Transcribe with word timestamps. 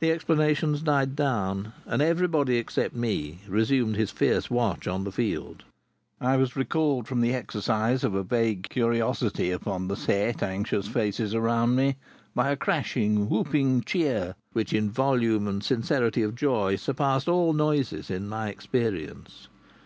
The 0.00 0.12
explanations 0.12 0.82
died 0.82 1.16
down, 1.16 1.72
and 1.86 2.02
everybody 2.02 2.58
except 2.58 2.94
me 2.94 3.38
resumed 3.48 3.96
his 3.96 4.10
fierce 4.10 4.50
watch 4.50 4.86
on 4.86 5.04
the 5.04 5.10
field. 5.10 5.64
I 6.20 6.36
was 6.36 6.54
recalled 6.54 7.08
from 7.08 7.22
the 7.22 7.32
exercise 7.32 8.04
of 8.04 8.14
a 8.14 8.22
vague 8.22 8.68
curiosity 8.68 9.50
upon 9.50 9.88
the 9.88 9.96
set, 9.96 10.42
anxious 10.42 10.86
faces 10.86 11.34
around 11.34 11.76
me 11.76 11.96
by 12.34 12.50
a 12.50 12.56
crashing, 12.56 13.30
whooping 13.30 13.84
cheer 13.84 14.34
which 14.52 14.74
in 14.74 14.90
volume 14.90 15.48
and 15.48 15.64
sincerity 15.64 16.20
of 16.20 16.34
joy 16.34 16.76
surpassed 16.76 17.26
all 17.26 17.54
noises 17.54 18.10
in 18.10 18.28
my 18.28 18.50
experience. 18.50 19.48